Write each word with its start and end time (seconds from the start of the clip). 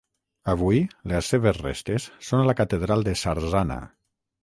Avui, 0.53 0.79
les 1.11 1.29
seves 1.35 1.61
restes 1.65 2.09
són 2.31 2.43
a 2.47 2.51
la 2.51 2.59
catedral 2.65 3.09
de 3.11 3.19
Sarzana. 3.25 3.83